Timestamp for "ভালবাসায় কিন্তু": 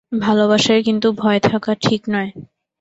0.19-1.07